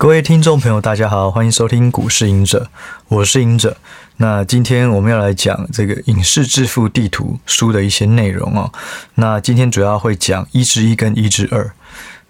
[0.00, 2.70] 各位听众朋友，大家好，欢迎收听股市赢者，
[3.08, 3.76] 我是赢者。
[4.16, 8.72] 那今天我们要来讲这个《影视致富地图》书的一些内容哦。
[9.16, 11.70] 那今天主要会讲一至一跟一至二。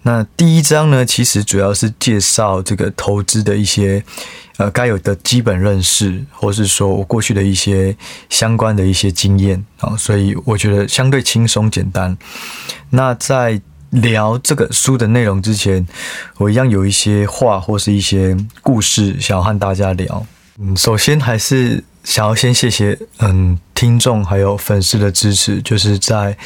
[0.01, 4.03] 那第一章呢，其实主要是介绍这个投资的一些
[4.57, 7.95] 呃该有的基本认识，或是说我过去的一些
[8.27, 12.17] 相关的一些经验啊，所以我觉得相对轻松简单。
[12.89, 13.61] 那在
[13.91, 15.85] 聊这个书的内容之前，
[16.37, 20.25] 我一样有一些话或是一些故事想要和大家聊。
[20.59, 26.37] 嗯，首先还是想要先谢谢嗯听众还有粉丝的支持，就是在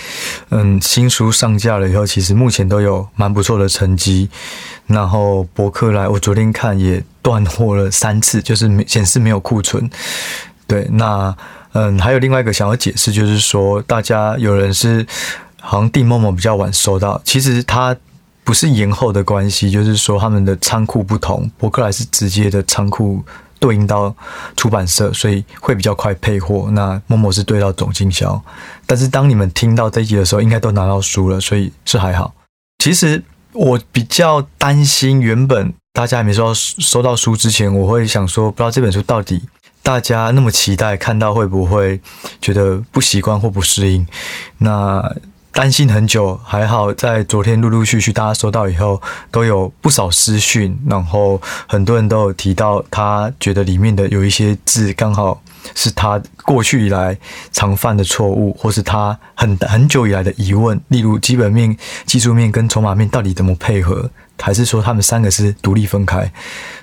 [0.50, 4.30] 嗯新书上架了以后，其实目前都有蛮不错的成绩。
[4.88, 9.89] 然后博客来，我昨天看也断货了三次，就是显示没有库存。
[10.66, 11.36] 对，那
[11.73, 15.05] 嗯还有另外一个想要解释，就是说大家有人是。
[15.68, 17.96] 好像订默默比较晚收到，其实它
[18.44, 23.23] 不是延后的关系，就是说他们的仓库不同，博客来是直接的仓库
[23.60, 24.16] 对应到
[24.56, 26.70] 出版社，所以会比较快配货。
[26.72, 28.39] 那默默是对到总经销，
[28.86, 32.36] 但是当你们听到这一集的时候，应该都拿到书了，所以是还好。
[32.78, 39.42] 其实我比较担心，原本大家还没收到收到书之前，我会想说，不知道这本书到底。
[39.82, 42.00] 大家那么期待看到，会不会
[42.39, 44.06] 觉得不习惯或不适应？
[44.59, 45.11] 那。
[45.56, 55.42] 担心很久，还好在昨天陆陆续续大家收到以后，都有不少私讯，然后很多人都有提到，他觉得里面的有一些字刚好
[55.73, 57.17] 是他过去以来
[57.53, 64.11] 常犯的错误，或是他很很久以来的疑问，例如基本面、技术面跟筹码面到底怎么配合。
[64.39, 66.31] 还是说他们三个是独立分开，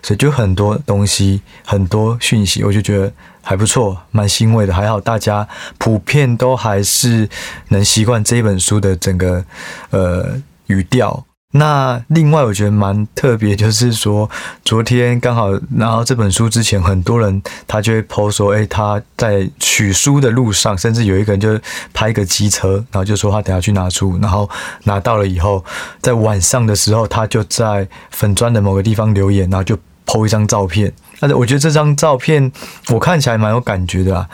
[0.03, 4.73] 所以就很多东西、很多讯息，我就觉得还不错，蛮欣慰的。
[4.73, 5.47] 还好大家
[5.79, 7.29] 普遍都还是
[7.69, 9.45] 能习惯这本书的整个
[9.91, 11.25] 呃语调。
[11.55, 14.29] 那另外我觉得蛮特别，就是说
[14.65, 21.61] 昨天刚好拿到这本书之前，很多人他就会 po 说，哎，他在取书的路上，甚至有一个人就
[21.93, 24.49] 拍个机车，然后就说他等下去拿书，然后
[24.85, 25.63] 拿到了以后，
[26.01, 30.91] 在晚上的时候，他就在粉砖的某个地方留言，然后就 po 一张照片。
[31.21, 32.51] 但是我觉得这张照片
[32.89, 34.27] 我看起来蛮有感觉的啊，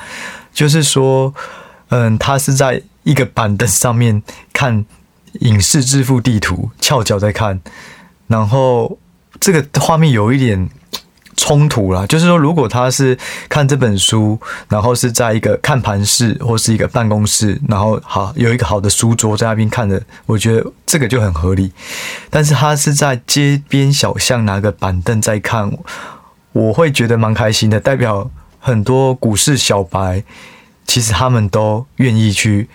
[0.52, 1.34] 就是说，
[1.88, 4.22] 嗯，他是在一个板凳上面
[4.52, 4.86] 看。
[5.40, 7.60] 影视致富地图，翘脚在看，
[8.26, 8.98] 然后
[9.40, 10.68] 这个画面有一点
[11.36, 12.06] 冲突啦。
[12.06, 13.16] 就是说，如果他是
[13.48, 14.38] 看这本书，
[14.68, 21.72] 然后是在一个看盘室或是一个办公室，然后好有一个好的书桌在那边看的，我觉得这个就很合理。
[22.30, 25.70] 但是他是在街边小巷拿个板凳在看，
[26.52, 30.24] 我会觉得蛮开心的，代表很多股市小白。
[30.88, 32.66] 其实他们都愿意去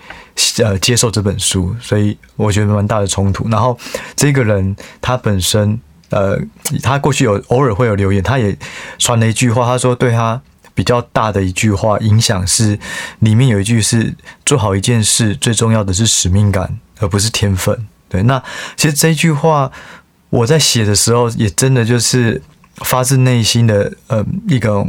[0.59, 3.50] 呃接受这本书，所以我觉得蛮大的冲突。
[3.50, 3.75] 然后
[4.16, 5.79] 这个人他本身
[6.09, 6.40] 呃，
[6.84, 8.56] 他过去有偶尔会有留言，他也
[9.00, 10.40] 传了一句话，他说对他
[10.75, 12.78] 比较大的一句话影响是，
[13.19, 14.13] 里面有一句是
[14.45, 17.88] 做好一件事最重要的是使命感，而不是天分。
[18.07, 18.41] 对，那
[18.78, 19.72] 其实这句话
[20.30, 22.44] 我在写的时候也真的就是
[22.75, 24.85] 发自内心的呃一个。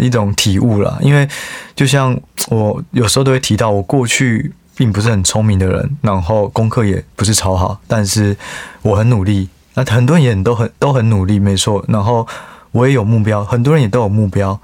[0.00, 1.28] 一种体悟了，因为
[1.76, 2.18] 就像
[2.48, 8.36] 我有时候都会提到，我过去并不是很聪明的人，然后功课也不是超好，但是
[8.82, 9.48] 我很努力。
[9.74, 11.84] 那很多人也都很 都很努力，没错。
[11.88, 12.26] 然后
[12.72, 14.58] 我也有目标，很多人也都有目标。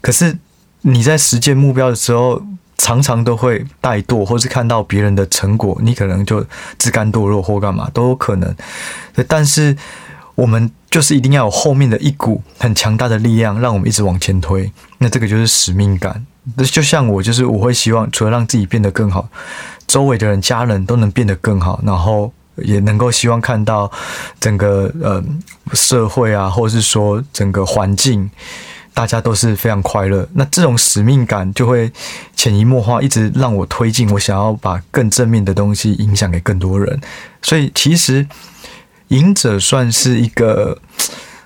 [0.00, 0.36] 可是
[0.82, 2.42] 你在实践目标的时候，
[2.76, 6.44] 常常都会怠惰，或是看到别人的成果，你可能就
[6.78, 8.54] 自甘堕落或干嘛都有可能。
[9.28, 9.76] 但是
[10.40, 10.70] 我们。
[10.90, 14.68] 就是一定要有后面的一股很强大的力量，让我们一直往前推。
[14.98, 16.26] 那这个就是使命感。
[16.56, 19.28] 那就像我，就是我会希望，除了让自己变得更好，
[19.86, 23.88] 周围的人、家人都能变得更好，然后也能够希望看到
[24.40, 25.22] 整个呃
[25.74, 28.28] 社会啊，或者是说整个环境，
[28.92, 30.28] 大家都是非常快乐。
[30.34, 31.88] 那这种使命感就会
[32.34, 34.10] 潜移默化，一直让我推进。
[34.10, 37.00] 我想要把更正面的东西影响给更多人。
[37.42, 38.26] 所以其实。
[39.10, 40.76] 隐者算是一个，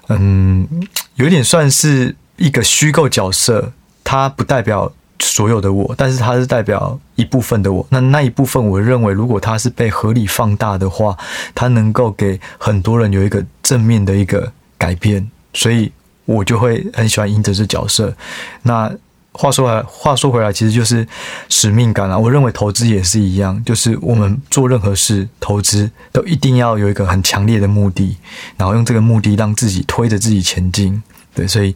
[0.08, 0.66] 嗯，
[1.16, 3.72] 有点算是一个虚构角色，
[4.02, 7.86] 它不代表所有的我，但是它是代表一部分的我。
[7.90, 11.14] 那那一部分，我认为如果它是被合理放大的话，
[11.54, 15.92] 它能够给很多人有一个正面的一个改变，所以
[16.24, 18.16] 我就会很喜欢隐者这角色。
[18.62, 18.90] 那。
[19.34, 21.06] 话说来，话说回来，其实就是
[21.48, 22.16] 使命感啊。
[22.16, 28.16] 我认为投资也是一样，就是我们做任何事，投资都一定要有一个很强烈的目的，
[28.56, 31.02] 然后用这个目的让自己推着自己前进。
[31.34, 31.74] 对，所以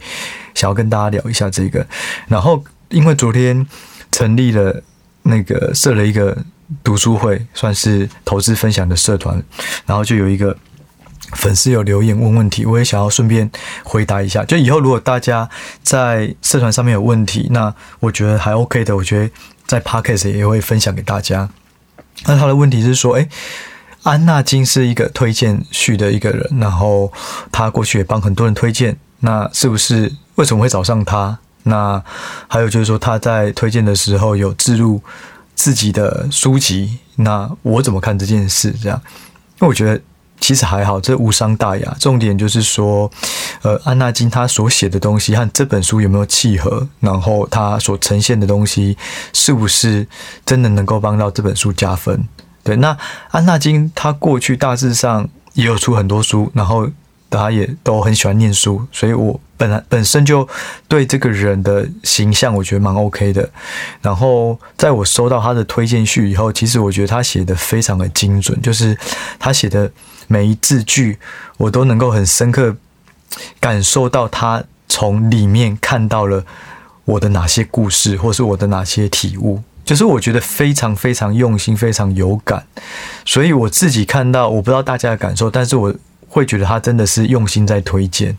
[0.55, 1.85] 想要跟大家聊一下这个。
[2.29, 3.67] 然后，因为昨天
[4.13, 4.81] 成立了
[5.25, 6.39] 那个设了一个
[6.85, 9.43] 读书会，算是投资分享的社团，
[9.85, 10.57] 然后就有一个
[11.33, 13.51] 粉丝有留言问问题，我也想要顺便
[13.85, 14.45] 回答一下。
[14.45, 15.49] 就以后如果大家
[15.83, 19.31] 在社团上面有问题，那我觉得还 OK 的，我觉得
[19.67, 21.49] 在 Podcast 也会分享给大家。
[22.25, 23.29] 那他的问题是说，哎，
[24.05, 27.13] 安娜金是一个推荐序的一个人，然后
[27.53, 31.39] 他过去也帮很多人推荐，那是不是为什么会找上他？
[31.65, 32.03] 那
[32.49, 35.03] 还有就是说他在推荐的时候有置入
[35.55, 38.73] 自己的书籍，那我怎么看这件事？
[38.83, 38.99] 这样，
[39.61, 40.01] 因为我觉得。
[40.41, 41.97] 其实还好，这无伤大雅。
[41.99, 43.11] 重点就是说，
[43.63, 48.97] 呃，安纳金他所写的东西和这本书有没有契合，然后他所呈现的东西
[49.33, 50.07] 是不是
[50.47, 52.27] 真的能够帮到这本书加分？
[52.63, 52.97] 对，那
[53.31, 56.89] 安纳金他过去大致上也有出很多书，然后
[57.29, 60.49] 大家也都很喜欢念书，所以我本来本身就
[60.87, 63.51] 对这个人的形象我觉得蛮 OK 的。
[64.01, 68.97] 然后在我收到他的推荐序以后，其实我觉得他写的非常的精准，就是
[69.39, 69.91] 他写的。
[70.29, 71.19] 每一字句，
[71.57, 72.77] 我都能够很深刻
[73.59, 76.45] 感受到他从里面看到了
[77.05, 82.65] 我的哪些故事，或是我的哪些体悟，就是我觉得非常非常用心，非常有感。
[83.25, 85.95] 所以我自己看到，我不知道大家的感受，但是我
[86.29, 88.37] 会觉得他真的是用心在推荐。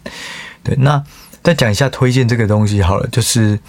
[0.64, 1.04] 对，那
[1.44, 3.60] 再讲一下推荐这个东西好了，就是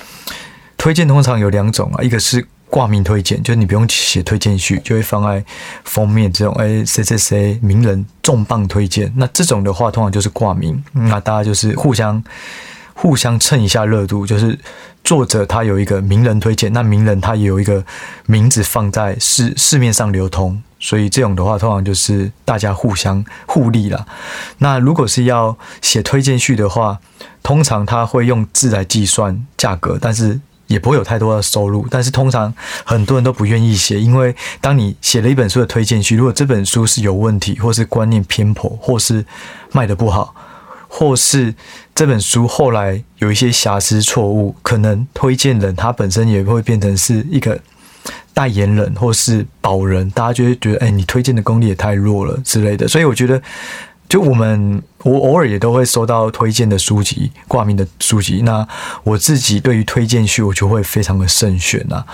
[0.77, 2.47] 推荐通常有两种啊，一个是。
[2.71, 5.45] 挂名推荐，就是你不用写推荐序，就会放在
[5.85, 6.55] 封面这种。
[6.55, 10.81] 哎，谁谁谁名人重磅推荐，那这种的话，通常就是挂名。
[10.93, 12.23] 那大家就是互相
[12.95, 14.57] 互相蹭一下热度，就是
[15.03, 17.85] 作者他有一个名人推荐，那名人他也有一个
[18.27, 24.07] 名字放在市市面上流通，所以这种的话，通常就是大家互相互利啦。
[24.59, 27.01] 那如果是要写推荐序的话，
[27.43, 30.41] 通常他会用字来计算价格，但是。
[30.71, 39.27] 也不会有太多的收入，但是通常很多人都不愿意写，因为当你写了一本书的推荐序，如果这本书是有问题，或是观念偏颇，或是
[39.73, 40.33] 卖得不好，
[40.87, 41.53] 或是
[41.93, 47.59] 这本书后来有一些瑕疵错误，可能推荐人他本身也会变成是一个
[48.33, 53.43] 代言人或是保人，大家就会觉得，哎，你推荐的功力也太弱了之类的，所以我觉得。
[54.11, 58.43] 就我们，我偶尔也都会收到推荐的书籍，挂名的书籍。
[58.43, 58.67] 那
[59.05, 62.05] 我自己对于推荐序，我就会非常的慎选呐。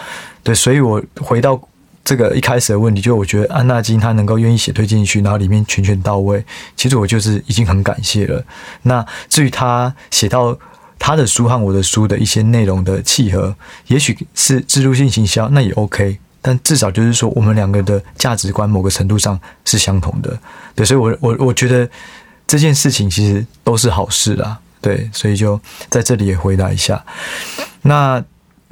[0.42, 1.58] 对，所以我回到
[2.04, 6.44] 这个一开始的问题，就我觉得安纳金他能够愿意写推荐序，然后里面全全到位，
[6.76, 8.44] 其实我就是已经很感谢了。
[8.82, 10.58] 那至于他写到
[10.98, 13.56] 他的书和我的书的一些内容的契合，
[13.86, 16.18] 也许是置入性行销，那也 OK。
[16.46, 20.38] 但至少就是说，我们两个的价值观某个程度上是相同的，
[20.76, 21.90] 对，所以我我我觉得
[22.46, 27.04] 这件事情其实都是好事啦，对，所以就在这里也回答一下。
[27.82, 28.24] 那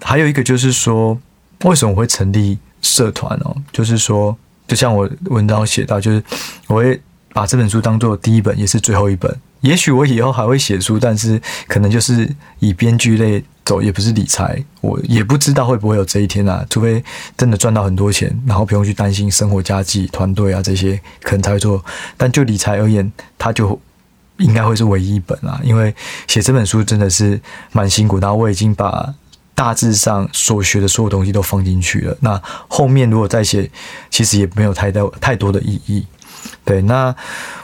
[0.03, 1.21] 还有一个就是说，
[1.65, 3.57] 为什么我会成立社团哦？
[3.73, 4.37] 就是说，
[4.69, 6.23] 就像我文章写到，就是
[6.69, 9.37] 我会把这本书当做第一本，也是最后一本。
[9.65, 14.63] 也许我以后还会写书，但是可能就是以编剧类走，也不是理财。
[14.83, 17.03] 我也不知道会不会有这一天啊，除非
[17.35, 21.83] 真的赚到很多钱，然后不用去担心生活家计、团队啊这些，可能才会做。
[22.19, 23.81] 但就理财而言，它就
[24.37, 25.95] 应该会是唯一一本啊，因为
[26.27, 27.41] 写这本书真的是
[27.73, 28.19] 蛮辛苦。
[28.19, 29.15] 然后我已经把
[29.55, 32.15] 大致上所学的所有东西都放进去了。
[32.21, 32.39] 那
[32.69, 33.71] 后面如果再写，
[34.11, 36.05] 其实也没有太多太多的意义。
[36.65, 37.15] 对，那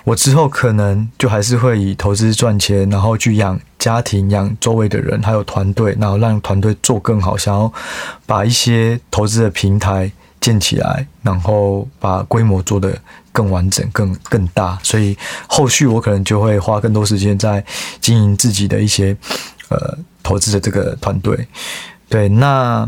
[0.05, 7.73] 我之后可能就还是会以投资赚钱，然后去养家庭、养周围的人，还有团队，然后让团队做更好，想要
[8.27, 12.95] 把一些投资的平台建起来，然后把规模做得
[13.33, 14.79] 更完整、更更大。
[14.83, 15.17] 所以
[15.47, 17.65] 后续我可能就会花更多时间在
[18.03, 19.17] 经营自己的一些
[19.71, 21.49] 呃投资的这个团队。
[22.11, 22.87] 对，那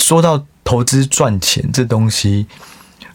[0.00, 2.48] 说到投资赚钱这东西。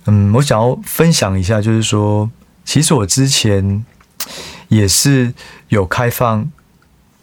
[0.08, 2.30] 嗯，我想要分享一下，就是说，
[2.64, 3.84] 其实我之前
[4.68, 5.34] 也是
[5.70, 6.50] 有开放，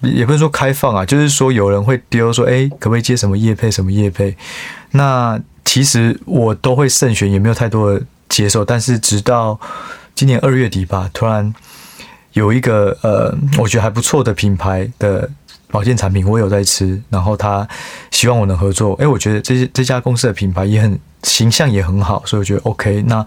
[0.00, 4.36] 也不是说开放啊，就是说有人会丢说，哎，可不可以接什么业配，什么业配？
[4.92, 8.64] 那其实我都会慎选，也没有太多的接受。
[8.64, 9.58] 但是直到
[10.14, 11.54] 今年二月底吧，突然
[12.32, 15.30] 有一个呃，我觉得还不错的品牌的
[15.72, 17.66] 保健产品，我有在吃，然后他
[18.12, 18.94] 希望我能合作。
[19.02, 20.96] 哎，我觉得这这家公司的品牌也很。
[21.24, 23.00] 形象也很好，所以我觉得 OK。
[23.06, 23.24] 那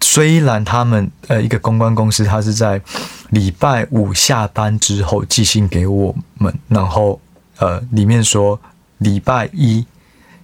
[0.00, 2.82] 虽然他们呃一个公关公司，他是在
[3.30, 7.20] 礼拜五下班之后寄信给我们，然后
[7.58, 8.60] 呃里面说
[8.98, 9.86] 礼拜一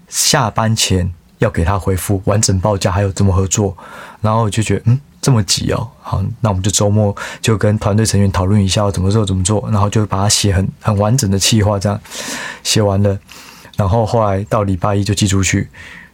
[0.06, 3.76] 下班前要给他回复完整报价，还有怎么合作。
[4.20, 12.00] 然后我就觉得嗯这么急哦，好，那我们就周末就跟团队成员讨论一下怎么做怎么做，然后就把它写很很完整的计划，这样
[12.62, 13.18] 写完了，
[13.76, 15.68] 然后后来到礼拜一就寄出去。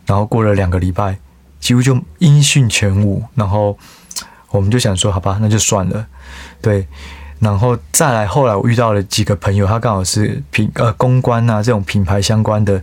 [0.06, 1.18] 然后过了两个礼拜，
[1.58, 3.20] 几乎就音讯全无。
[3.34, 3.76] 然后
[4.50, 6.06] 我们就想说，好吧，那就算了。
[6.62, 6.86] 对，
[7.40, 12.80] 然后再来，后来我遇到了几个朋友，他刚好是品呃公关啊这种品牌相关的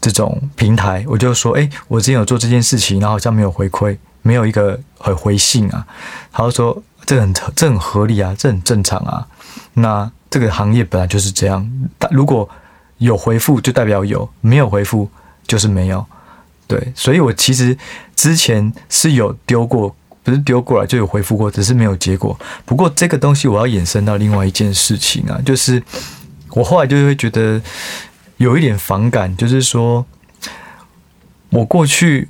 [0.00, 3.96] 这种平台，我就说，哎，我之前有做这件事情，然后好像没有回馈，
[4.26, 5.86] 没有一个回回信啊。
[6.32, 9.26] 他就说，这很这很合理啊，这很正常啊。
[9.74, 12.48] 那这个行业本来就是这样，但如果
[12.98, 15.08] 有回复就代表有，没有回复
[15.46, 16.04] 就是没有。
[16.66, 17.76] 对，所以我其实
[18.16, 22.36] 之前是有丢过，不是丢过来就有回复过，只是没有结果。
[22.64, 25.80] 不过这个东西我要衍生到另外一件事情啊，就是
[26.50, 27.62] 我后来就会觉得
[28.38, 30.04] 有一点反感，就是说
[31.50, 32.28] 我过去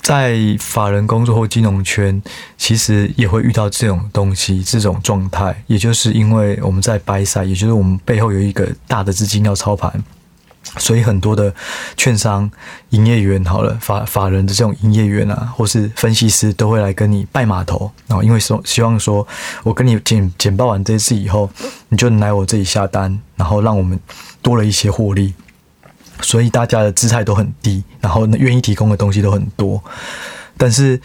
[0.00, 2.22] 在法人工作或金融圈，
[2.56, 10.02] 其实也会遇到这种东西、这种状态，也就是因为我们在 buy side，也就是我们背后有一个大的资金要操盘。
[10.78, 11.54] 所以很多的
[11.96, 12.50] 券商
[12.90, 19.26] 营业员，好了，法法人的这种营业员啊，或是分析师，都会来跟你拜码头，然后因为说希望说，
[19.62, 21.48] 我跟你简简报完这次以后，
[21.88, 23.98] 你就能来我这里下单，然后让我们
[24.42, 25.32] 多了一些获利。
[26.20, 29.82] 所以大家的姿态都很低，然后呢，愿意提供的东西都很多。
[30.56, 31.00] 但是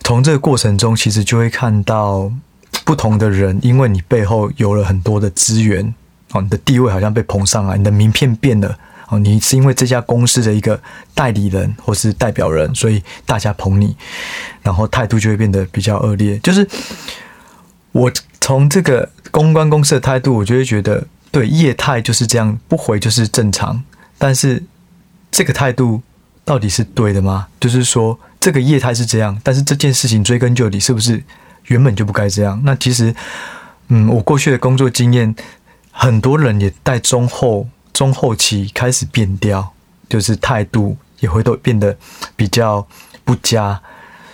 [0.00, 2.30] 从这个过程中，其实就会看到
[2.84, 5.94] 不同的人，因为你背后有了很多的资源。
[6.32, 8.76] 哦，你的地位好像被捧上来，你的名片变了。
[9.08, 10.78] 哦，你是因为这家公司的一个
[11.14, 13.96] 代理人或是代表人，所以大家捧你，
[14.60, 16.36] 然后态度就会变得比较恶劣。
[16.40, 16.66] 就是
[17.92, 23.84] 我从这个公关公司的态度，我就会觉得，对，业态就是这样，不回就是正常。
[24.18, 24.62] 但是
[25.30, 26.02] 这个态度
[26.44, 27.46] 到底是对的吗？
[27.60, 31.22] 就是说，这个业态是这样，但是这件事情追根究底，是不是
[31.64, 32.60] 原本就不该这样？
[32.64, 33.14] 那其实，
[33.88, 35.34] 嗯，我过去的工作经验。
[35.98, 39.72] 很多人也在中后中后期开始变调，
[40.10, 41.96] 就是态度也会都变得
[42.36, 42.86] 比较
[43.24, 43.80] 不佳，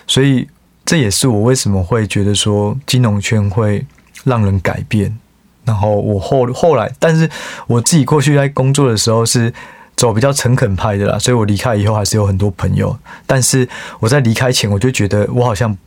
[0.05, 0.45] 所以
[0.83, 3.85] 这也是我为什么会觉得说金融圈会
[4.25, 5.17] 让人改变。
[5.65, 7.29] 然后我后后来，但是
[7.67, 9.53] 我自己过去在工作的时候是
[9.95, 12.97] 走比较诚恳派的啦，所以我离开以后还是有很多朋友。
[13.25, 13.67] 但是
[13.99, 15.77] 我在离开前，我就觉得我好像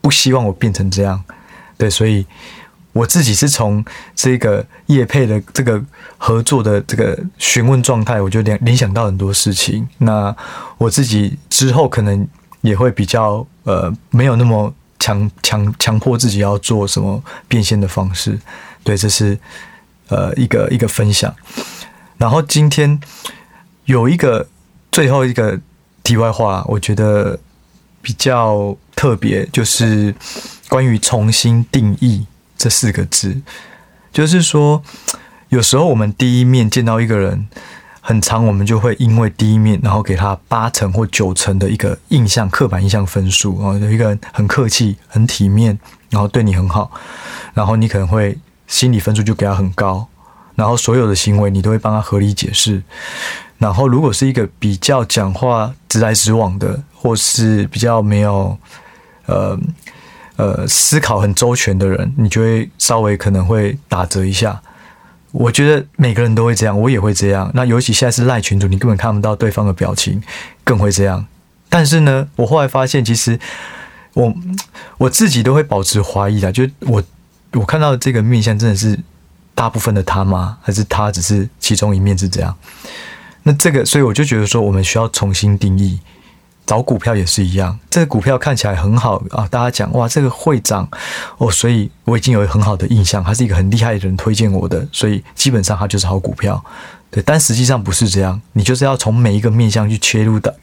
[0.00, 1.22] 不希望我变成这样，
[1.76, 2.26] 对，所以。
[2.92, 3.84] 我自己是从
[4.16, 5.80] 这个业配的这个
[6.18, 9.88] 合作的这个询问状态，我就联联想到很多事情。
[9.98, 10.34] 那
[10.76, 12.26] 我自己之后可能
[12.62, 18.36] 也会比较呃，没有那么强强强迫自己要做什么变现的方式。
[18.84, 19.38] 对，这是
[20.08, 21.34] 呃一个一个分享。
[22.18, 23.00] 然后今天
[23.84, 24.48] 有一个
[24.92, 25.58] 最后一个
[26.02, 27.38] 题外话，我觉得
[28.02, 30.14] 比较特别，就是
[30.68, 32.26] 关于重新定义。
[32.62, 33.40] 这四个字，
[34.12, 34.82] 就是说，
[35.48, 37.48] 有时候我们第一面见到一个人，
[38.02, 45.78] 很长，我们就会因为第一面，然后给他八成或九成的一个印象，刻板印象分数啊，有一个人很客气、很体面，
[46.10, 46.90] 然后对你很好，
[47.54, 48.36] 然后你可能会
[48.70, 50.08] 心理分数就给他很高，
[50.54, 52.82] 然后所有的行为你都会帮他合理解释，
[53.58, 58.56] 然后如果是一个比较讲话直来直往的，或是比较没有
[59.26, 59.58] 呃。
[60.36, 64.58] 呃，思考很周全的人，你就会稍微可能会打折一下。
[65.32, 67.50] 我觉得每个人都会这样，我也会这样。
[67.52, 70.22] 那尤其现在是赖群主，你根本看不到对方的表情，
[70.64, 71.26] 更会这样。
[71.68, 73.38] 但是呢，我后来发现，其实
[74.14, 74.32] 我
[74.96, 77.04] 我自己都会保持怀疑的，就我
[77.52, 78.98] 我看到这个面相真的是
[79.54, 80.58] 大部分的他吗？
[80.62, 82.56] 还是他只是其中一面是这样？
[83.42, 86.00] 那这个，所以我就觉得说，我们需要重新定义。
[86.66, 90.88] 找股票也是一样，这个股票看起来很好啊，大家讲哇，这个会涨
[91.38, 96.62] 哦，所以我已经有很好的印象，他是一个很厉害的人推荐我的，所以基本上他就是好股票。
[97.10, 100.54] 对，但实际上不是这样，你就是要从每一个面向去切入的，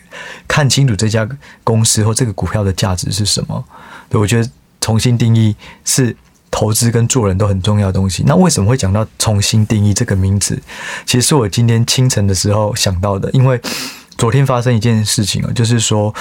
[0.48, 1.28] 看清楚这家
[1.62, 3.62] 公司或这个股票的价值是什么。
[4.08, 5.54] 对，我觉得重新定义
[5.84, 6.16] 是
[6.58, 8.24] 投资跟做人都很重要的东西。
[8.26, 10.60] 那为什么会讲到重新定义这个名字？
[11.06, 13.62] 其实是我今天清晨的时候想到的，因为。
[14.18, 16.12] 昨天发生一件事情啊，就是说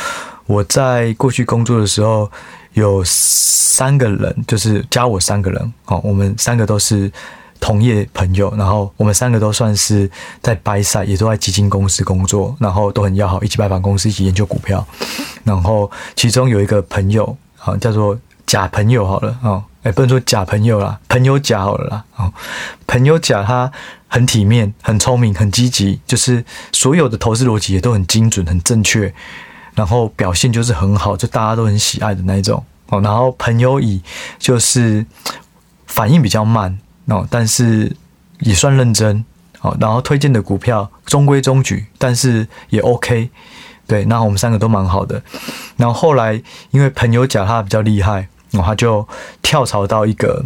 [0.45, 2.31] 我在过去工作的时候，
[2.75, 7.11] 有三个人，就是加我三个人，哦，我们三个都是
[7.59, 10.11] 同业朋友，然后我们三个都算是
[10.43, 14.87] 在掰赛也都在基金公司工作，然后都很要好，一起拜访公司，一起研究股票。
[15.43, 18.15] 然后其中有一个朋友，啊，叫做
[18.47, 22.33] 假朋友，好了，哦，哎，不能说假朋友啦，朋友甲好了啦，哦，
[22.87, 23.71] 朋友甲他。
[24.09, 29.13] 很体面，很聪明，很积极，就是所有的投资逻辑也都很精准、很正确，
[29.75, 33.01] 然后表现就是很好，就大家都很喜爱的那一种哦。
[33.01, 34.01] 然后朋友乙
[34.39, 35.05] 就是
[35.87, 37.95] 反应比较慢哦，但是
[38.39, 39.23] 也算认真
[39.61, 39.77] 哦。
[39.81, 43.29] 然后推荐的股票中规中矩，但是也 OK。
[43.89, 45.21] 对，那我们三个都蛮好的。
[45.77, 48.29] 然后后来因为朋友甲他比较厉害。
[48.57, 49.07] 然后他就
[49.43, 50.45] 跳槽到一个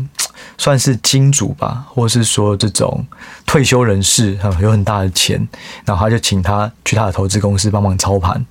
[0.59, 3.07] 算是金主吧，或是说这种
[3.47, 5.49] 退休人士，有很大的钱，
[5.85, 8.45] 然后他就请他去他的投资公司帮忙操盘。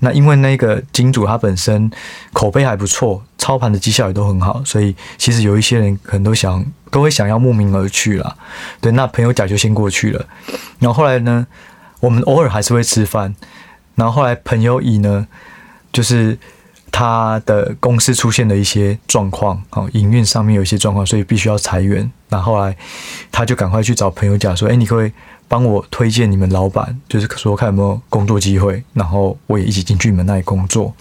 [0.00, 1.90] 那因为那个金主他本身
[2.32, 8.34] 口碑还不错，操盘的绩效也都很好，所以其实有一些人可能都想都会想要慕名而去啦。
[8.80, 10.24] 对，那朋友甲就先过去了。
[10.78, 11.46] 然后后来呢，
[12.00, 13.34] 我们偶尔还是会吃饭。
[13.94, 15.26] 然后后来朋友乙呢，
[15.92, 16.38] 就是。
[16.92, 22.08] 他的公司出现了一些状况，哦，营运上面有一些状况，所以必须要裁员。
[22.28, 22.76] 那后来
[23.32, 25.10] 他就赶快去找朋友讲说：“哎，你可以
[25.48, 30.94] 帮我推荐你们老板，就是说看有没有工作机会，然后我也一起进去你们那里工作。”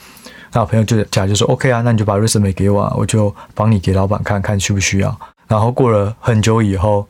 [0.54, 5.18] 那朋友就甲就说：“OK 啊，那你就把 resume 给我，我就帮你给老板看看需不需要。”
[5.48, 7.06] 然后过了很久以后，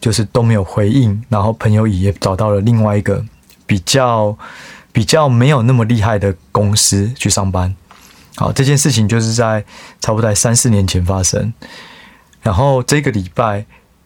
[0.00, 1.22] 就是都没有回应。
[1.28, 3.24] 然后朋友乙也找到了另外一个
[3.66, 4.36] 比较
[4.92, 7.74] 比较没有那么厉害的公司去上班。
[8.38, 9.64] 好，这件事情就是在
[9.98, 11.52] 差不多在三四年前发生，
[12.42, 13.64] 然后这个礼拜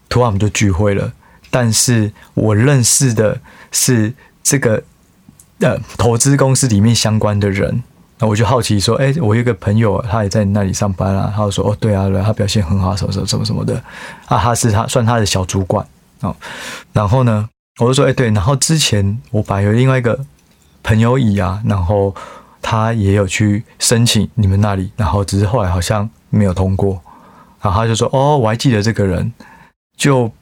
[0.09, 1.13] 突然我们就聚会了，
[1.51, 3.41] 但是我认识的
[3.73, 4.81] 是这个
[5.59, 7.83] 呃投资公司里面相关的人，
[8.21, 13.75] 那我就好奇说，哎，我有一个朋友他也在那里上班啊，他就说，哦，对啊，对啊，他表现很好，什么什么什么什么的，
[14.27, 15.85] 啊，他是他算他的小主管
[16.21, 16.37] 哦，
[16.93, 17.49] 然后呢，
[17.81, 20.25] 我就说，哎，对，然后之前我把有另外一个
[20.85, 22.15] 朋友乙啊，然后。
[22.63, 27.01] 他也有去申请你们那里，然后只是后来好像没有通过，
[27.61, 29.33] 然后他就说：“哦，我还记得这个人。”
[29.97, 30.33] 就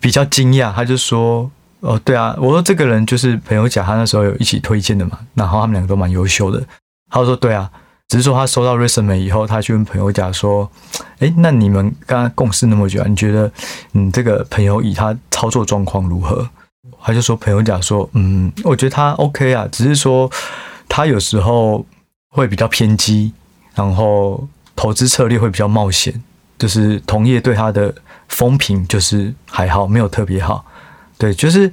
[0.00, 1.48] 比较惊讶，他就说
[1.78, 6.60] ：“哦，对啊，我说这个人就是朋友甲，他那时候有一起推荐的嘛，然后他们两个都蛮优秀的。”
[7.08, 7.70] 他就说：“对啊，
[8.08, 10.68] 只是说他收到 resume 以后，他去问朋友甲说
[11.20, 13.48] ：‘哎，那你们刚刚共事那么久，你觉得
[13.92, 16.48] 你这个朋友乙他操作状况如何？’
[17.00, 20.28] 他就说朋友甲说：‘嗯，我觉得他 OK 啊，只是说。’
[20.88, 21.84] 他有时候
[22.30, 23.32] 会比较偏激，
[23.74, 26.22] 然后投资策略会比较冒险，
[26.58, 27.94] 就是同业对他的
[28.28, 30.64] 风评就是还好，没有特别好。
[31.16, 31.72] 对，就是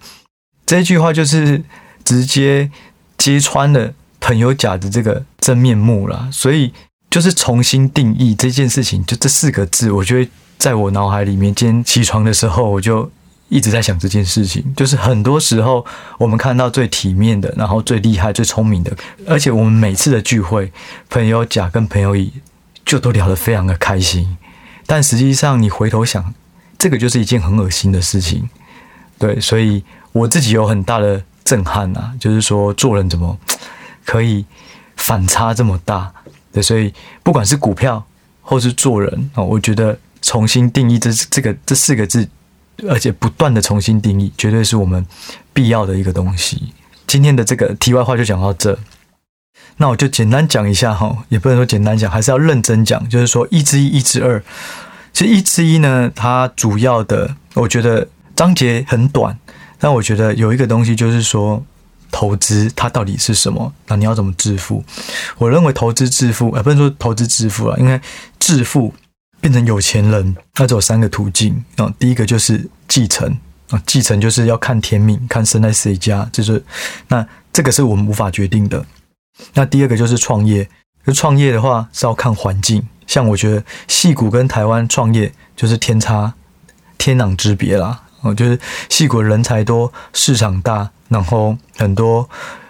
[0.65, 1.63] 这句话就是
[2.03, 2.69] 直接
[3.17, 6.29] 揭穿了朋友甲的这个真面目了。
[6.31, 6.73] 所以
[7.09, 13.11] 就是重新定义这件事情，就这四个字，我觉得在我脑海里面，今天起床的时候我就。
[13.47, 15.85] 一直在想这件事情，就是很多时候
[16.17, 18.91] 我们看到最体面的，然后最厉害、最聪明的，
[19.27, 20.71] 而且我们每次的聚会，
[21.09, 22.33] 朋友甲跟朋友乙
[22.83, 24.35] 就都聊得非常的开心，
[24.87, 26.33] 但实际上你回头想，
[26.79, 28.49] 这个就是一件很恶心的事情，
[29.19, 33.37] 对，所以我自己有很大的震撼啊，就是说做人怎么
[34.03, 34.43] 可以
[34.95, 36.11] 反差这么大？
[36.51, 38.03] 对，所以不管是股票
[38.41, 42.27] 或是做人啊，我觉得重新定义这这个这四个字。
[42.89, 45.05] 而且不断的重新定义，绝对是我们
[45.53, 46.73] 必要的一个东西。
[47.07, 48.77] 今天的这个题外话就讲到这，
[49.77, 53.07] 那我就简单讲一下哈，也不能说简单讲，还是要认真讲。
[53.07, 54.43] 就是说一之一，一之二，
[55.13, 59.37] 其实一之一呢，它主要的，我觉得章节很短，
[59.79, 61.63] 但我觉得有一个东西就是说，
[62.11, 63.71] 投资它到底是什么？
[63.87, 64.83] 那你要怎么致富？
[65.37, 68.01] 我认为投资致富，呃，不能说投资致富了，应该
[68.39, 68.93] 致富。
[69.45, 71.93] 变成有钱人，那只有三个途径啊。
[71.99, 73.29] 第一个就是继承
[73.69, 76.65] 啊，继承就是要看天命，看生在谁家，就是
[77.09, 78.83] 那这个是我们无法决定的。
[79.53, 80.67] 那第二个就是创业，
[81.05, 82.87] 就创业的话是要看环境。
[83.05, 86.33] 像我觉得戏谷跟台湾创业就是天差
[86.97, 88.01] 天壤之别啦。
[88.21, 92.27] 哦，就是戏谷人才多，市场大，然后很多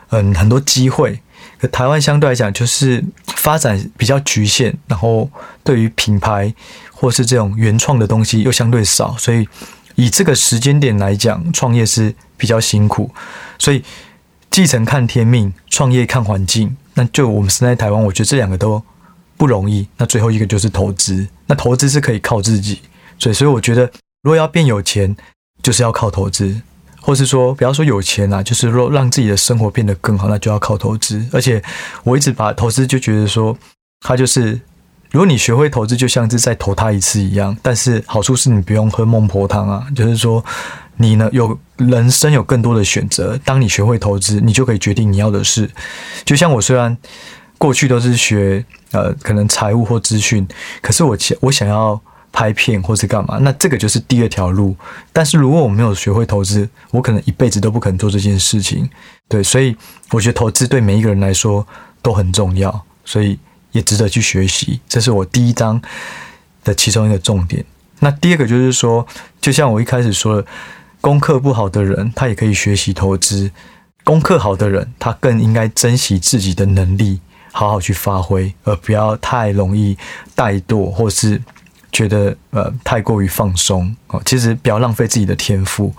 [0.09, 1.21] 嗯很多机会。
[1.59, 5.29] 可台湾相对来讲就是发展比较局限，然后
[5.63, 6.53] 对于品牌
[6.91, 9.47] 或是这种原创的东西又相对少，所以
[9.95, 13.09] 以这个时间点来讲，创业是比较辛苦。
[13.57, 13.83] 所以
[14.51, 16.75] 继承看天命，创业看环境。
[16.95, 18.81] 那就我们身在台湾，我觉得这两个都
[19.35, 19.87] 不容易。
[19.97, 22.79] 那最后一个就是投资，那投资是可以靠自己。
[23.19, 23.83] 所以，所以我觉得
[24.23, 25.15] 如果要变有钱，
[25.61, 26.61] 就是要靠投资。
[27.05, 31.23] 或是说，不要说有钱啊，就是说让自己的生活变得更好，那就要靠投资。
[31.31, 31.61] 而且
[32.03, 33.55] 我一直把投资就觉得说，
[33.99, 34.59] 它就是
[35.11, 37.55] 如果你学会投资，就像是再投胎一次一样。
[37.61, 40.43] 但是好处是你不用喝孟婆汤啊，就是说
[40.97, 43.39] 你呢有人生有更多的选择。
[43.45, 45.69] 当你学会投资，你就可以决定你要的事。
[46.23, 46.97] 就像我虽然
[47.59, 50.47] 过去都是学呃可能财务或资讯，
[50.81, 52.01] 可是我想我想要。
[52.35, 54.75] 拍片或是干嘛，那这个就是第二条路。
[55.13, 58.89] 但是如果我没有学会投资，我可能一辈子都不可能做这件事情。
[59.29, 59.73] 对，所以
[60.11, 61.65] 我觉得投资对每一个人来说
[62.01, 63.39] 都很重要，所以
[63.71, 64.81] 也值得去学习。
[64.89, 65.81] 这是我第一章
[66.65, 67.63] 的其中一个重点。
[68.01, 69.07] 那第二个就是说，
[69.39, 70.45] 就像我一开始说的，
[70.99, 73.49] 功课不好的人他也可以学习投资，
[74.03, 77.21] 功课好的人他更应该珍惜自己的能力，
[77.53, 79.97] 好好去发挥，而不要太容易
[80.35, 81.41] 怠惰，或是
[81.95, 84.21] 觉得呃太过于放松哦。
[84.25, 85.93] 其实不要浪费自己的天赋。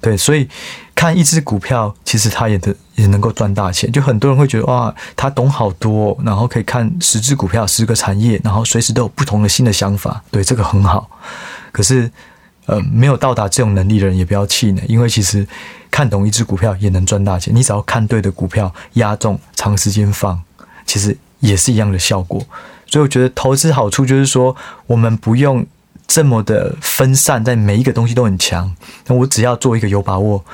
[0.00, 0.46] 对，所以
[0.94, 3.90] 看一只股票，其实他也的也能够赚大钱。
[3.90, 10.22] 就很多人会觉得哇，他懂好多，然后可以看十只股票、十个产业，然后随时都有不同的新的想法。
[10.30, 11.08] 对，这个很好。
[11.72, 12.10] 可是，
[12.66, 15.46] 呃，没有到达这种能力的人也不要气馁，因为其实
[15.90, 17.54] 看懂一只股票也能赚大钱。
[17.56, 20.38] 你只要看对的股票，压中，长时间放，
[20.84, 22.44] 其实也是一样的效果。
[22.94, 24.54] 所以我觉得投资好处就是说，
[24.86, 25.66] 我们不用。
[26.06, 28.70] 这么的分散，在每一个东西都很强，
[29.06, 30.44] 那我只要做一个有把握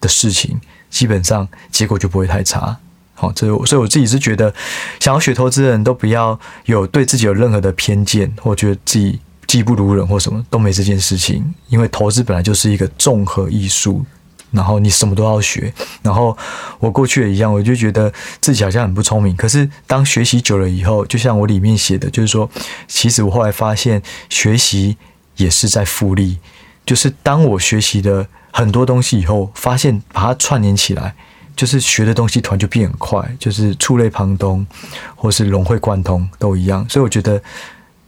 [0.00, 2.76] 的事情，基本上结果就不会太差。
[3.14, 4.54] 好，这所以我自己是觉得，
[5.00, 14.06] 想要学投资的人都不要有对自己有任何的偏见，或觉得自己技不如人或什么都没这件事情，因为投资本来就是一个综合艺术。
[14.52, 16.36] 然后你什么都要学，然后
[16.78, 19.36] 我过去也一样，我就觉得自己好像很不聪明。
[19.36, 22.50] 可是当学习久了以后，就像我里面写的，就是说，
[22.88, 24.96] 其实我后来发现，学习
[25.36, 26.38] 也是在复利。
[26.84, 31.14] 就是当我学习的很多东西以后，发现把它串联起来，
[31.54, 34.66] 就是学的东西突然就变很快，就是触类旁通，
[35.14, 36.84] 或是融会贯通都一样。
[36.88, 37.40] 所以我觉得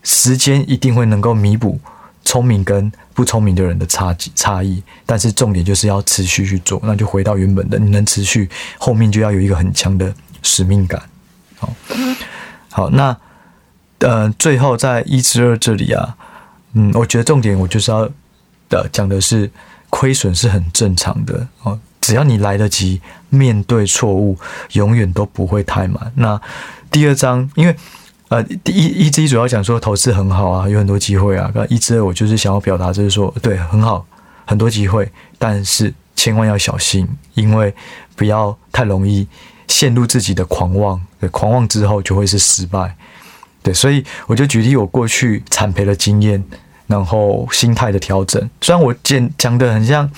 [0.01, 1.79] 时间一定会能够弥补。
[2.25, 11.01] 聪明跟不聪明的人的差差异，但是重点就是要持续去做，那就回到原本的，你能持续，后面就要有一个很强的使命感。
[11.57, 11.73] 好，
[12.71, 13.15] 好，那
[13.99, 16.15] 呃，最后在一至二这里啊，
[16.73, 18.09] 嗯，我觉得重点我就是要
[18.69, 19.51] 的讲的是，
[19.89, 24.37] 亏损是很正常的哦，只要你来得及面对错误，
[24.71, 26.11] 永远都不会太满。
[26.15, 26.41] 那
[26.89, 27.75] 第二章，因为。
[28.33, 31.51] 呃，第一一至一主要讲说投资很好啊，有很多机会啊。
[31.53, 34.03] 那一之二我就是想要表达，就是说对很好，
[34.43, 37.71] 很多机会，但是千万要小心，因为
[38.15, 39.27] 不要太容易
[39.67, 42.95] 陷入自己的狂妄，对，狂妄之后就会是失败。
[43.61, 46.43] 对，所以我就举例我过去惨赔的经验，
[46.87, 48.49] 然后心态的调整。
[48.61, 50.09] 虽然我讲讲的很像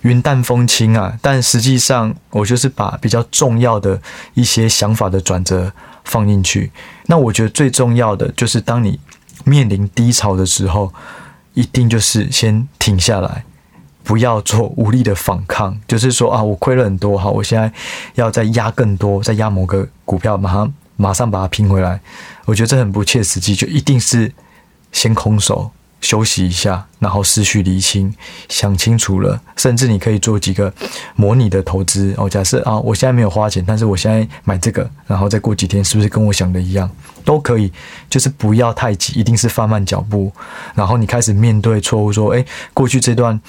[0.00, 4.00] 云淡风轻啊，但实际上我就是把比较重要的
[4.32, 5.70] 一些想法的转折。
[6.04, 6.70] 放进去，
[7.06, 8.98] 那我觉得最重要的就是，当你
[9.44, 10.92] 面临低潮的时候，
[11.54, 13.44] 一定就是先停下来，
[14.02, 15.80] 不要做无力的反抗。
[15.86, 17.72] 就是说啊，我亏了很多，哈，我现在
[18.14, 22.00] 要再压更多，再压某个股票，马上马上把它拼回来。
[22.44, 24.32] 我觉得这很不切实际，就一定是
[24.90, 25.70] 先空手。
[26.02, 28.12] 休息一下，然后思绪厘清，
[28.48, 30.70] 想清楚了，甚至你可以做几个
[31.14, 32.28] 模拟的投资哦。
[32.28, 36.90] 假设啊，我现在没有花钱，但是我现在买这个，然后再过几天，是不是跟我想的一样？
[37.24, 37.72] 都可以，
[38.10, 40.30] 就是不要太急，一定是放慢脚步。
[40.74, 43.40] 然后你开始面对错误，说：“诶，过去这段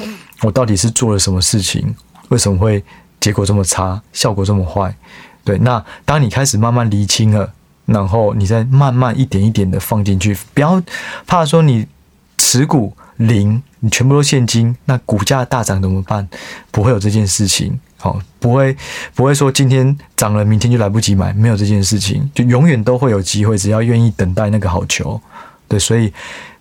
[0.44, 1.96] 我到底是做了什么事情？
[2.30, 2.84] 为什么会
[3.20, 4.96] 结果这么差，效果这么坏？”
[5.44, 7.52] 对，那当你开始慢慢厘清了，
[7.88, 10.80] 然后你再慢慢一点一点的放进去，不要
[11.26, 11.88] 怕说你。
[12.38, 16.28] 持股零，你全部都现金，那股价大涨怎么办？
[16.72, 18.76] 不会有这件事情，好，不会
[19.14, 25.20] 不会说今天涨了，明天就来不及买，没有这件事情，就永远都会有机会，只要愿意等待那个好球。
[25.68, 26.12] 对，所以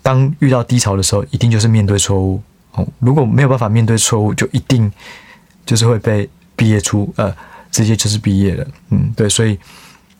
[0.02, 2.42] 当遇到低潮的时候，一定就是面对错误。
[2.72, 4.90] 哦，如果没有办法面对错误，就一定
[5.64, 7.34] 就是会被毕业出，呃，
[7.70, 8.66] 直接就是毕业了。
[8.90, 9.58] 嗯，对，所以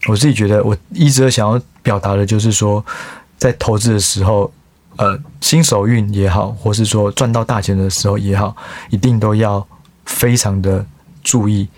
[0.07, 2.85] 我自己觉得，我一直想要表达的就是说，
[3.39, 4.51] 在投资的时候。
[5.03, 8.55] 呃，新手运也好，或是说赚到大钱的时候也好，
[8.89, 9.67] 一定都要
[10.07, 10.87] 非常的
[11.25, 11.69] 注意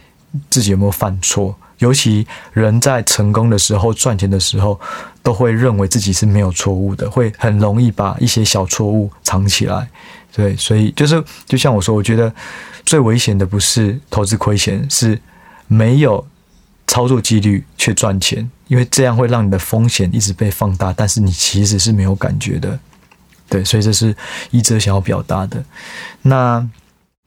[0.50, 1.56] 自己有没有犯错。
[1.78, 4.78] 尤其人在成功的时候、赚钱的时候，
[5.22, 9.88] 都会认为自己是没有错误的，会很容易把一些小错误藏起来。
[10.30, 12.30] 对，所以就是就像我说，我觉得
[12.84, 15.18] 最危险的不是投资亏钱，是
[15.66, 16.22] 没有
[16.86, 22.78] 操作纪律却赚钱，因为这样会让你的风险一直被放大，但是你其实是没有感觉的。
[23.54, 24.12] 对，所以这是
[24.50, 25.62] 一则想要表达的。
[26.22, 26.68] 那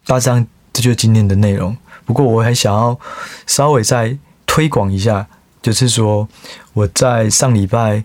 [0.06, 1.74] 大致上这就是今天的内容。
[2.04, 3.00] 不过我还想要
[3.46, 5.26] 稍微再推广一下，
[5.62, 6.28] 就是说
[6.74, 8.04] 我在上礼拜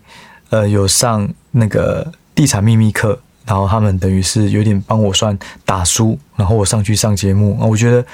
[0.50, 7.66] 呃有上那个地产秘密课，然后他们等于是有点帮我算打书，然后我上去上节目啊。
[7.66, 8.06] 我觉得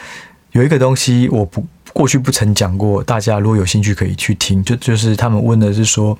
[0.52, 4.64] 有一个东西我不过去不曾讲过，大家如果有兴趣可以去听。
[4.64, 6.18] 就就是他们问的是说。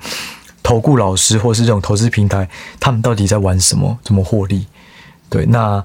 [0.61, 2.47] 投顾老师或是这种投资平台，
[2.79, 3.97] 他们到底在玩什么？
[4.03, 4.67] 怎么获利？
[5.29, 5.83] 对，那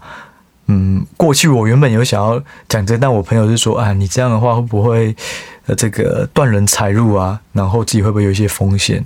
[0.67, 5.15] 嗯，过去我原本有想要讲这，但我朋友是说，啊，你这样的话会不会
[5.67, 7.41] 呃这个断人财路啊？
[7.53, 9.05] 然后自己会不会有一些风险？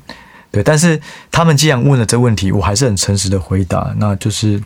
[0.50, 1.00] 对，但是
[1.31, 4.62] 他们既然问了这问题，我还是很诚实的回答，那就是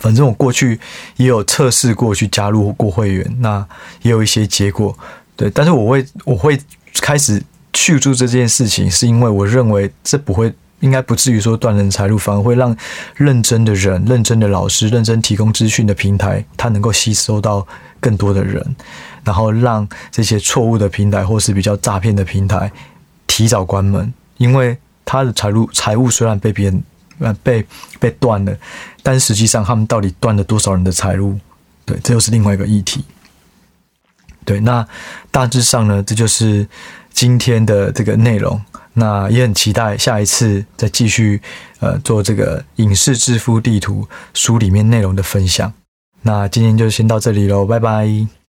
[0.00, 0.80] 反正我过去
[1.16, 3.64] 也有测试过去加入过会员，那
[4.02, 4.96] 也有一些结果。
[5.36, 6.58] 对，但是我会我会
[7.00, 7.42] 开始。
[7.80, 12.76] 去住这件事情，是因为我认为这不会，应该不至于说断人财路，反而会让
[13.14, 17.64] 认真的人、认真的老师、认真提供资讯的平台，它能够吸收到
[18.00, 18.74] 更多的人，
[19.22, 22.70] 然后让这些错误的平台或是比较诈骗的平台
[23.28, 26.82] 提早关门，因为他的财路财务虽然被别人
[27.20, 27.64] 呃被
[28.00, 28.52] 被断了，
[29.04, 31.38] 但实际上他们到底断了多少人的财路？
[31.84, 33.04] 对，这又是另外一个议题。
[34.44, 34.84] 对，那
[35.30, 36.66] 大致上呢，这就是
[37.18, 38.60] 今天的这个内容。
[38.94, 41.40] 那也很期待下一次再继续
[41.80, 44.02] 呃做这个《影视致富地图》
[44.34, 45.72] 书里面内容的分享。
[46.22, 48.38] 那今天就先到这里喽，拜拜。